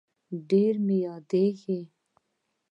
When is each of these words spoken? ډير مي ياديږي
ډير 0.49 0.73
مي 0.85 0.97
ياديږي 1.07 1.79